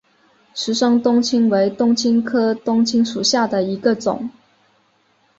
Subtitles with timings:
[0.55, 4.31] 石生冬青为冬青科冬青属下的一个种。